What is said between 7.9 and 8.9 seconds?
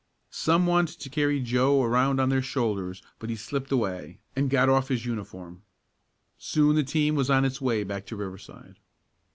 to Riverside.